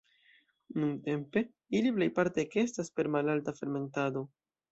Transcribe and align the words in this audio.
Nuntempe 0.83 1.43
ili 1.81 1.91
plejparte 1.99 2.43
ekestas 2.45 2.91
per 2.95 3.13
malalta 3.17 3.57
fermentado. 3.61 4.27